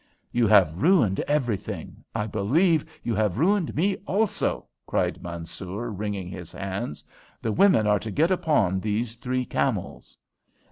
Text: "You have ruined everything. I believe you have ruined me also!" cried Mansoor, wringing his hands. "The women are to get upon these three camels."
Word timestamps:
"You 0.31 0.47
have 0.47 0.81
ruined 0.81 1.19
everything. 1.27 2.03
I 2.15 2.25
believe 2.25 2.85
you 3.03 3.13
have 3.13 3.37
ruined 3.37 3.75
me 3.75 3.97
also!" 4.07 4.65
cried 4.87 5.21
Mansoor, 5.21 5.91
wringing 5.91 6.27
his 6.27 6.53
hands. 6.53 7.03
"The 7.39 7.51
women 7.51 7.85
are 7.85 7.99
to 7.99 8.09
get 8.09 8.31
upon 8.31 8.79
these 8.79 9.13
three 9.15 9.45
camels." 9.45 10.17